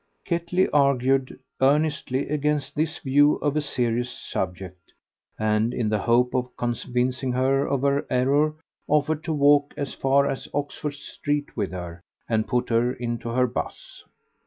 [0.25, 4.93] Ketley argued earnestly against this view of a serious subject,
[5.37, 8.55] and in the hope of convincing her of her error
[8.87, 13.45] offered to walk as far as Oxford Street with her and put her into her
[13.45, 14.03] 'bus.